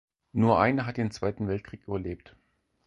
Nur 0.31 0.59
eine 0.59 0.87
hat 0.87 0.97
den 0.97 1.11
Zweiten 1.11 1.47
Weltkrieg 1.47 1.87
überlebt. 1.87 2.35